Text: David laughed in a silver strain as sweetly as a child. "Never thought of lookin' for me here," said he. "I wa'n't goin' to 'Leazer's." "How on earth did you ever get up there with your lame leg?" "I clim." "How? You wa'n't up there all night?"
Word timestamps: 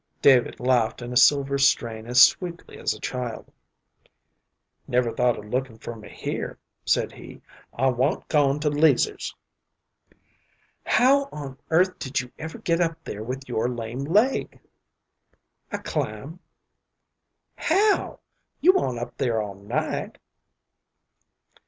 David 0.19 0.59
laughed 0.59 1.03
in 1.03 1.13
a 1.13 1.15
silver 1.15 1.59
strain 1.59 2.07
as 2.07 2.19
sweetly 2.23 2.79
as 2.79 2.95
a 2.95 2.99
child. 2.99 3.51
"Never 4.87 5.13
thought 5.13 5.37
of 5.37 5.45
lookin' 5.45 5.77
for 5.77 5.95
me 5.95 6.09
here," 6.09 6.57
said 6.83 7.11
he. 7.11 7.39
"I 7.71 7.87
wa'n't 7.91 8.27
goin' 8.27 8.59
to 8.61 8.71
'Leazer's." 8.71 9.35
"How 10.83 11.29
on 11.31 11.59
earth 11.69 11.99
did 11.99 12.19
you 12.19 12.31
ever 12.39 12.57
get 12.57 12.81
up 12.81 12.97
there 13.03 13.21
with 13.21 13.47
your 13.47 13.69
lame 13.69 14.03
leg?" 14.05 14.59
"I 15.71 15.77
clim." 15.77 16.39
"How? 17.55 18.21
You 18.59 18.73
wa'n't 18.73 18.97
up 18.97 19.15
there 19.19 19.39
all 19.39 19.53
night?" 19.53 20.17